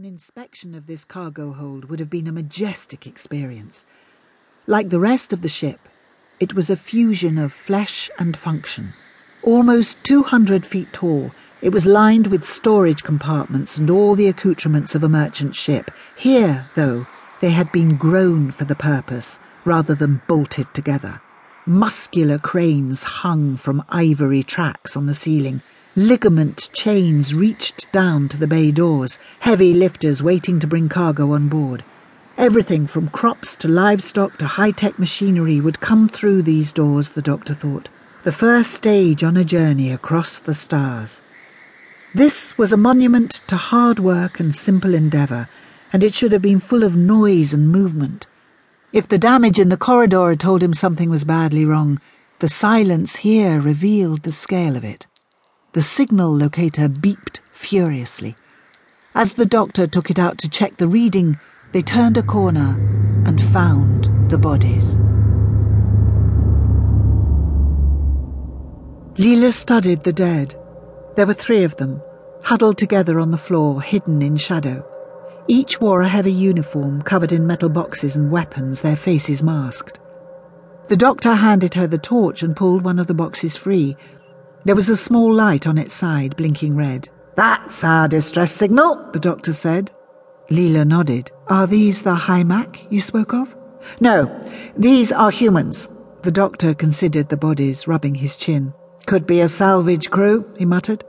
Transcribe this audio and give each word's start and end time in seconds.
An 0.00 0.06
inspection 0.06 0.74
of 0.74 0.86
this 0.86 1.04
cargo 1.04 1.52
hold 1.52 1.90
would 1.90 2.00
have 2.00 2.08
been 2.08 2.26
a 2.26 2.32
majestic 2.32 3.06
experience. 3.06 3.84
Like 4.66 4.88
the 4.88 4.98
rest 4.98 5.30
of 5.30 5.42
the 5.42 5.48
ship, 5.50 5.90
it 6.40 6.54
was 6.54 6.70
a 6.70 6.74
fusion 6.74 7.36
of 7.36 7.52
flesh 7.52 8.08
and 8.18 8.34
function. 8.34 8.94
Almost 9.42 10.02
200 10.04 10.64
feet 10.64 10.90
tall, 10.94 11.32
it 11.60 11.68
was 11.68 11.84
lined 11.84 12.28
with 12.28 12.48
storage 12.48 13.02
compartments 13.02 13.76
and 13.76 13.90
all 13.90 14.14
the 14.14 14.26
accoutrements 14.26 14.94
of 14.94 15.04
a 15.04 15.08
merchant 15.10 15.54
ship. 15.54 15.90
Here, 16.16 16.64
though, 16.76 17.06
they 17.42 17.50
had 17.50 17.70
been 17.70 17.98
grown 17.98 18.52
for 18.52 18.64
the 18.64 18.74
purpose 18.74 19.38
rather 19.66 19.94
than 19.94 20.22
bolted 20.26 20.72
together. 20.72 21.20
Muscular 21.66 22.38
cranes 22.38 23.02
hung 23.02 23.58
from 23.58 23.84
ivory 23.90 24.44
tracks 24.44 24.96
on 24.96 25.04
the 25.04 25.14
ceiling. 25.14 25.60
Ligament 25.96 26.70
chains 26.72 27.34
reached 27.34 27.90
down 27.90 28.28
to 28.28 28.36
the 28.36 28.46
bay 28.46 28.70
doors, 28.70 29.18
heavy 29.40 29.74
lifters 29.74 30.22
waiting 30.22 30.60
to 30.60 30.68
bring 30.68 30.88
cargo 30.88 31.32
on 31.32 31.48
board. 31.48 31.82
Everything 32.38 32.86
from 32.86 33.08
crops 33.08 33.56
to 33.56 33.66
livestock 33.66 34.38
to 34.38 34.46
high 34.46 34.70
tech 34.70 35.00
machinery 35.00 35.60
would 35.60 35.80
come 35.80 36.08
through 36.08 36.42
these 36.42 36.70
doors, 36.72 37.10
the 37.10 37.22
doctor 37.22 37.54
thought. 37.54 37.88
The 38.22 38.30
first 38.30 38.70
stage 38.70 39.24
on 39.24 39.36
a 39.36 39.44
journey 39.44 39.90
across 39.90 40.38
the 40.38 40.54
stars. 40.54 41.22
This 42.14 42.56
was 42.56 42.70
a 42.70 42.76
monument 42.76 43.42
to 43.48 43.56
hard 43.56 43.98
work 43.98 44.38
and 44.38 44.54
simple 44.54 44.94
endeavour, 44.94 45.48
and 45.92 46.04
it 46.04 46.14
should 46.14 46.30
have 46.30 46.42
been 46.42 46.60
full 46.60 46.84
of 46.84 46.94
noise 46.94 47.52
and 47.52 47.68
movement. 47.68 48.28
If 48.92 49.08
the 49.08 49.18
damage 49.18 49.58
in 49.58 49.70
the 49.70 49.76
corridor 49.76 50.30
had 50.30 50.40
told 50.40 50.62
him 50.62 50.72
something 50.72 51.10
was 51.10 51.24
badly 51.24 51.64
wrong, 51.64 52.00
the 52.38 52.48
silence 52.48 53.16
here 53.16 53.60
revealed 53.60 54.22
the 54.22 54.32
scale 54.32 54.76
of 54.76 54.84
it. 54.84 55.06
The 55.72 55.82
signal 55.82 56.34
locator 56.34 56.88
beeped 56.88 57.38
furiously. 57.52 58.34
As 59.14 59.34
the 59.34 59.46
doctor 59.46 59.86
took 59.86 60.10
it 60.10 60.18
out 60.18 60.36
to 60.38 60.50
check 60.50 60.76
the 60.78 60.88
reading, 60.88 61.38
they 61.70 61.80
turned 61.80 62.16
a 62.16 62.24
corner 62.24 62.76
and 63.24 63.40
found 63.40 64.30
the 64.30 64.38
bodies. 64.38 64.98
Leela 69.14 69.52
studied 69.52 70.02
the 70.02 70.12
dead. 70.12 70.56
There 71.14 71.26
were 71.26 71.34
three 71.34 71.62
of 71.62 71.76
them, 71.76 72.02
huddled 72.42 72.76
together 72.76 73.20
on 73.20 73.30
the 73.30 73.38
floor, 73.38 73.80
hidden 73.80 74.22
in 74.22 74.34
shadow. 74.34 74.84
Each 75.46 75.80
wore 75.80 76.02
a 76.02 76.08
heavy 76.08 76.32
uniform 76.32 77.02
covered 77.02 77.30
in 77.30 77.46
metal 77.46 77.68
boxes 77.68 78.16
and 78.16 78.32
weapons, 78.32 78.82
their 78.82 78.96
faces 78.96 79.40
masked. 79.40 80.00
The 80.88 80.96
doctor 80.96 81.34
handed 81.34 81.74
her 81.74 81.86
the 81.86 81.98
torch 81.98 82.42
and 82.42 82.56
pulled 82.56 82.82
one 82.82 82.98
of 82.98 83.06
the 83.06 83.14
boxes 83.14 83.56
free. 83.56 83.96
There 84.64 84.76
was 84.76 84.88
a 84.88 84.96
small 84.96 85.32
light 85.32 85.66
on 85.66 85.78
its 85.78 85.94
side, 85.94 86.36
blinking 86.36 86.76
red. 86.76 87.08
That's 87.34 87.82
our 87.82 88.08
distress 88.08 88.52
signal, 88.52 89.10
the 89.12 89.20
doctor 89.20 89.54
said. 89.54 89.90
Leela 90.50 90.86
nodded. 90.86 91.30
Are 91.48 91.66
these 91.66 92.02
the 92.02 92.14
Hihmakk 92.14 92.90
you 92.90 93.00
spoke 93.00 93.32
of? 93.32 93.56
No, 94.00 94.28
these 94.76 95.12
are 95.12 95.30
humans. 95.30 95.88
The 96.22 96.32
doctor 96.32 96.74
considered 96.74 97.30
the 97.30 97.36
bodies, 97.36 97.88
rubbing 97.88 98.16
his 98.16 98.36
chin. 98.36 98.74
Could 99.06 99.26
be 99.26 99.40
a 99.40 99.48
salvage 99.48 100.10
crew, 100.10 100.46
he 100.58 100.66
muttered. 100.66 101.04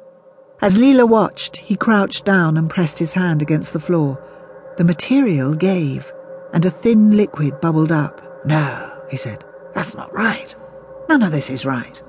As 0.62 0.78
Leela 0.78 1.10
watched, 1.10 1.58
he 1.58 1.76
crouched 1.76 2.24
down 2.24 2.56
and 2.56 2.70
pressed 2.70 3.00
his 3.00 3.14
hand 3.14 3.42
against 3.42 3.74
the 3.74 3.80
floor. 3.80 4.24
The 4.78 4.86
material 4.86 5.56
gave, 5.56 6.14
and 6.54 6.66
a 6.66 6.72
thin 6.72 7.12
liquid 7.18 7.60
bubbled 7.60 7.92
up. 7.92 8.46
No, 8.46 8.92
he 9.10 9.18
said, 9.18 9.44
that's 9.76 9.96
not 9.96 10.14
right. 10.14 10.56
None 11.10 11.24
of 11.24 11.32
this 11.32 11.50
is 11.50 11.66
right. 11.66 12.02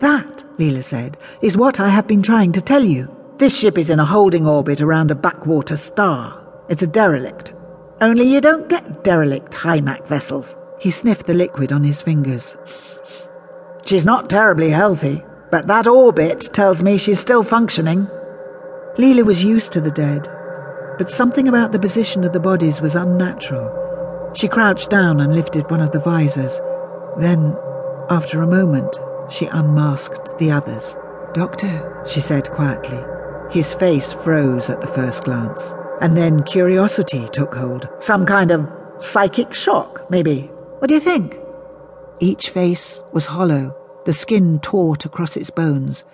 That, 0.00 0.44
Leela 0.58 0.82
said, 0.82 1.16
is 1.42 1.56
what 1.56 1.80
I 1.80 1.88
have 1.88 2.06
been 2.06 2.22
trying 2.22 2.52
to 2.52 2.60
tell 2.60 2.84
you. 2.84 3.14
This 3.38 3.56
ship 3.56 3.78
is 3.78 3.90
in 3.90 4.00
a 4.00 4.04
holding 4.04 4.46
orbit 4.46 4.80
around 4.80 5.10
a 5.10 5.14
backwater 5.16 5.76
star. 5.76 6.44
It's 6.68 6.82
a 6.82 6.86
derelict. 6.86 7.52
Only 8.00 8.24
you 8.24 8.40
don't 8.40 8.68
get 8.68 9.02
derelict 9.02 9.52
Hihmakk 9.52 10.06
vessels. 10.06 10.56
He 10.80 10.90
sniffed 10.90 11.26
the 11.26 11.34
liquid 11.34 11.72
on 11.72 11.82
his 11.82 12.00
fingers. 12.02 12.56
She's 13.86 14.04
not 14.04 14.30
terribly 14.30 14.70
healthy, 14.70 15.22
but 15.50 15.66
that 15.66 15.86
orbit 15.86 16.50
tells 16.52 16.82
me 16.82 16.98
she's 16.98 17.18
still 17.18 17.42
functioning. 17.42 18.06
Leela 18.96 19.24
was 19.24 19.44
used 19.44 19.72
to 19.72 19.80
the 19.80 19.90
dead, 19.90 20.28
but 20.98 21.10
something 21.10 21.48
about 21.48 21.72
the 21.72 21.78
position 21.78 22.22
of 22.22 22.32
the 22.32 22.40
bodies 22.40 22.80
was 22.80 22.94
unnatural. 22.94 24.32
She 24.34 24.46
crouched 24.46 24.90
down 24.90 25.20
and 25.20 25.34
lifted 25.34 25.70
one 25.70 25.80
of 25.80 25.92
the 25.92 26.00
visors. 26.00 26.60
Then, 27.16 27.56
after 28.10 28.42
a 28.42 28.46
moment, 28.46 28.98
she 29.30 29.46
unmasked 29.46 30.38
the 30.38 30.50
others. 30.50 30.96
Doctor, 31.34 32.04
she 32.06 32.20
said 32.20 32.50
quietly. 32.50 33.02
His 33.50 33.74
face 33.74 34.12
froze 34.12 34.68
at 34.70 34.80
the 34.80 34.86
first 34.86 35.24
glance, 35.24 35.74
and 36.00 36.16
then 36.16 36.42
curiosity 36.42 37.26
took 37.32 37.54
hold. 37.54 37.88
Some 38.00 38.26
kind 38.26 38.50
of 38.50 38.68
psychic 38.98 39.54
shock, 39.54 40.10
maybe. 40.10 40.50
What 40.78 40.88
do 40.88 40.94
you 40.94 41.00
think? 41.00 41.38
Each 42.20 42.50
face 42.50 43.02
was 43.12 43.26
hollow, 43.26 43.74
the 44.04 44.12
skin 44.12 44.58
taut 44.60 45.04
across 45.04 45.36
its 45.36 45.50
bones. 45.50 46.04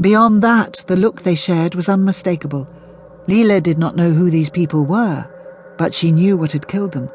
Beyond 0.00 0.42
that, 0.42 0.84
the 0.86 0.96
look 0.96 1.22
they 1.22 1.34
shared 1.34 1.74
was 1.74 1.88
unmistakable. 1.88 2.68
Leela 3.26 3.62
did 3.62 3.78
not 3.78 3.96
know 3.96 4.10
who 4.10 4.30
these 4.30 4.50
people 4.50 4.84
were, 4.84 5.28
but 5.76 5.94
she 5.94 6.12
knew 6.12 6.36
what 6.36 6.52
had 6.52 6.68
killed 6.68 6.92
them. 6.92 7.10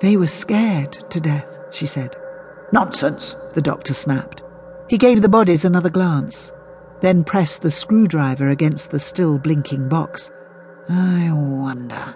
They 0.00 0.16
were 0.16 0.26
scared 0.26 0.92
to 1.10 1.20
death, 1.20 1.58
she 1.70 1.86
said. 1.86 2.16
Nonsense, 2.72 3.36
the 3.52 3.62
doctor 3.62 3.94
snapped. 3.94 4.42
He 4.88 4.98
gave 4.98 5.22
the 5.22 5.28
bodies 5.28 5.64
another 5.64 5.90
glance, 5.90 6.52
then 7.00 7.24
pressed 7.24 7.62
the 7.62 7.70
screwdriver 7.70 8.48
against 8.48 8.90
the 8.90 9.00
still 9.00 9.38
blinking 9.38 9.88
box. 9.88 10.30
I 10.88 11.30
wonder. 11.32 12.14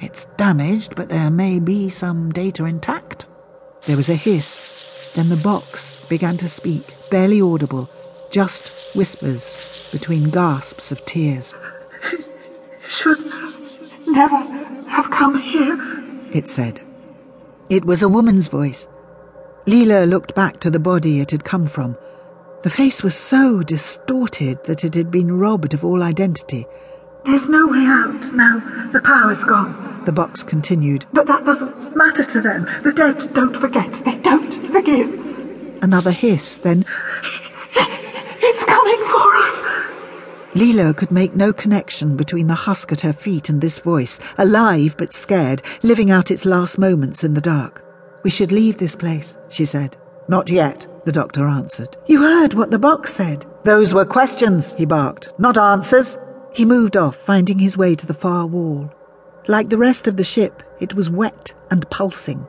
It's 0.00 0.26
damaged, 0.36 0.94
but 0.94 1.08
there 1.08 1.30
may 1.30 1.58
be 1.58 1.88
some 1.88 2.30
data 2.30 2.64
intact. 2.64 3.26
There 3.82 3.96
was 3.96 4.08
a 4.08 4.14
hiss. 4.14 5.12
Then 5.14 5.28
the 5.28 5.36
box 5.36 6.04
began 6.08 6.36
to 6.38 6.48
speak, 6.48 6.82
barely 7.10 7.40
audible, 7.40 7.88
just 8.30 8.94
whispers 8.94 9.88
between 9.92 10.30
gasps 10.30 10.92
of 10.92 11.04
tears. 11.06 11.54
Should 12.88 13.18
never 14.06 14.36
have 14.88 15.10
come 15.10 15.40
here, 15.40 15.78
it 16.32 16.48
said. 16.48 16.80
It 17.68 17.84
was 17.84 18.02
a 18.02 18.08
woman's 18.08 18.48
voice. 18.48 18.86
Leela 19.66 20.08
looked 20.08 20.34
back 20.36 20.60
to 20.60 20.70
the 20.70 20.78
body 20.78 21.20
it 21.20 21.32
had 21.32 21.44
come 21.44 21.66
from. 21.66 21.96
The 22.62 22.70
face 22.70 23.02
was 23.02 23.16
so 23.16 23.62
distorted 23.62 24.62
that 24.64 24.84
it 24.84 24.94
had 24.94 25.10
been 25.10 25.38
robbed 25.38 25.74
of 25.74 25.84
all 25.84 26.04
identity. 26.04 26.66
There's 27.24 27.48
no 27.48 27.66
way 27.66 27.84
out 27.84 28.32
now. 28.32 28.60
The 28.92 29.00
power's 29.00 29.42
gone. 29.42 30.04
The 30.04 30.12
box 30.12 30.44
continued. 30.44 31.04
But 31.12 31.26
that 31.26 31.44
doesn't 31.44 31.96
matter 31.96 32.24
to 32.24 32.40
them. 32.40 32.68
The 32.84 32.92
dead 32.92 33.34
don't 33.34 33.56
forget. 33.56 33.92
They 34.04 34.16
don't 34.18 34.52
forgive. 34.70 35.82
Another 35.82 36.12
hiss, 36.12 36.58
then. 36.58 36.84
It's 37.74 38.64
coming 38.64 38.98
for 38.98 39.34
us. 39.34 39.62
Leela 40.54 40.96
could 40.96 41.10
make 41.10 41.34
no 41.34 41.52
connection 41.52 42.16
between 42.16 42.46
the 42.46 42.54
husk 42.54 42.92
at 42.92 43.00
her 43.00 43.12
feet 43.12 43.48
and 43.48 43.60
this 43.60 43.80
voice, 43.80 44.20
alive 44.38 44.94
but 44.96 45.12
scared, 45.12 45.62
living 45.82 46.12
out 46.12 46.30
its 46.30 46.46
last 46.46 46.78
moments 46.78 47.24
in 47.24 47.34
the 47.34 47.40
dark. 47.40 47.82
We 48.26 48.30
should 48.30 48.50
leave 48.50 48.78
this 48.78 48.96
place, 48.96 49.38
she 49.50 49.64
said. 49.64 49.96
Not 50.26 50.50
yet, 50.50 50.84
the 51.04 51.12
doctor 51.12 51.46
answered. 51.46 51.96
You 52.06 52.24
heard 52.24 52.54
what 52.54 52.72
the 52.72 52.78
box 52.80 53.14
said. 53.14 53.46
Those 53.62 53.94
were 53.94 54.04
questions, 54.04 54.74
he 54.74 54.84
barked, 54.84 55.30
not 55.38 55.56
answers. 55.56 56.18
He 56.52 56.64
moved 56.64 56.96
off, 56.96 57.14
finding 57.14 57.60
his 57.60 57.78
way 57.78 57.94
to 57.94 58.04
the 58.04 58.12
far 58.12 58.44
wall. 58.48 58.92
Like 59.46 59.68
the 59.68 59.78
rest 59.78 60.08
of 60.08 60.16
the 60.16 60.24
ship, 60.24 60.64
it 60.80 60.92
was 60.92 61.08
wet 61.08 61.54
and 61.70 61.88
pulsing. 61.88 62.44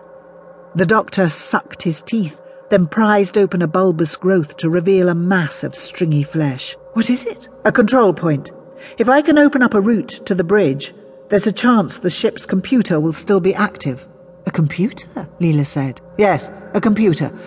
The 0.73 0.87
doctor 0.87 1.29
sucked 1.29 1.83
his 1.83 2.01
teeth, 2.01 2.41
then 2.71 2.87
prized 2.87 3.37
open 3.37 3.61
a 3.61 3.67
bulbous 3.67 4.15
growth 4.15 4.57
to 4.57 4.71
reveal 4.71 5.09
a 5.09 5.13
mass 5.13 5.63
of 5.63 5.75
stringy 5.75 6.23
flesh. 6.23 6.75
What 6.93 7.11
is 7.11 7.23
it? 7.23 7.49
A 7.65 7.71
control 7.71 8.15
point. 8.15 8.49
If 8.97 9.09
I 9.09 9.21
can 9.21 9.37
open 9.37 9.61
up 9.61 9.75
a 9.75 9.79
route 9.79 10.25
to 10.25 10.33
the 10.33 10.43
bridge, 10.43 10.95
there's 11.29 11.45
a 11.45 11.51
chance 11.51 11.99
the 11.99 12.09
ship's 12.09 12.47
computer 12.47 12.99
will 12.99 13.13
still 13.13 13.39
be 13.39 13.53
active. 13.53 14.07
A 14.47 14.51
computer? 14.51 15.27
Leela 15.41 15.65
said. 15.65 15.99
Yes, 16.17 16.49
a 16.73 16.79
computer. 16.79 17.37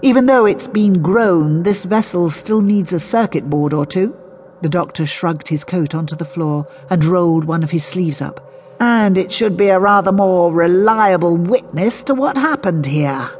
Even 0.00 0.24
though 0.24 0.46
it's 0.46 0.66
been 0.66 1.02
grown, 1.02 1.62
this 1.62 1.84
vessel 1.84 2.30
still 2.30 2.62
needs 2.62 2.90
a 2.94 2.98
circuit 2.98 3.50
board 3.50 3.74
or 3.74 3.84
two. 3.84 4.16
The 4.62 4.70
doctor 4.70 5.04
shrugged 5.04 5.48
his 5.48 5.62
coat 5.62 5.94
onto 5.94 6.16
the 6.16 6.24
floor 6.24 6.66
and 6.88 7.04
rolled 7.04 7.44
one 7.44 7.62
of 7.62 7.70
his 7.70 7.84
sleeves 7.84 8.22
up. 8.22 8.40
And 8.80 9.18
it 9.18 9.30
should 9.30 9.58
be 9.58 9.68
a 9.68 9.78
rather 9.78 10.10
more 10.10 10.50
reliable 10.50 11.36
witness 11.36 12.02
to 12.04 12.14
what 12.14 12.38
happened 12.38 12.86
here. 12.86 13.30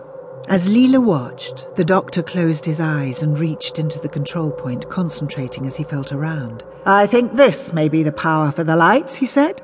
As 0.46 0.68
Leela 0.68 1.02
watched, 1.02 1.66
the 1.76 1.86
doctor 1.86 2.22
closed 2.22 2.66
his 2.66 2.78
eyes 2.78 3.22
and 3.22 3.38
reached 3.38 3.78
into 3.78 3.98
the 3.98 4.08
control 4.10 4.50
point, 4.50 4.90
concentrating 4.90 5.66
as 5.66 5.76
he 5.76 5.84
felt 5.84 6.12
around. 6.12 6.62
I 6.84 7.06
think 7.06 7.36
this 7.36 7.72
may 7.72 7.88
be 7.88 8.02
the 8.02 8.12
power 8.12 8.52
for 8.52 8.64
the 8.64 8.76
lights, 8.76 9.14
he 9.14 9.26
said. 9.26 9.62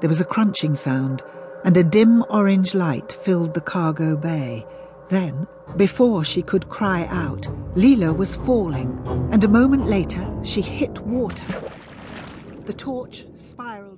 There 0.00 0.08
was 0.08 0.20
a 0.20 0.24
crunching 0.24 0.74
sound, 0.74 1.22
and 1.64 1.76
a 1.76 1.84
dim 1.84 2.24
orange 2.30 2.74
light 2.74 3.12
filled 3.12 3.54
the 3.54 3.60
cargo 3.60 4.16
bay. 4.16 4.66
Then, 5.08 5.46
before 5.76 6.24
she 6.24 6.42
could 6.42 6.68
cry 6.68 7.06
out, 7.10 7.42
Leela 7.74 8.16
was 8.16 8.36
falling, 8.36 9.00
and 9.30 9.42
a 9.44 9.48
moment 9.48 9.86
later 9.86 10.26
she 10.42 10.60
hit 10.60 10.98
water. 11.00 11.70
The 12.66 12.72
torch 12.72 13.26
spiraled. 13.36 13.91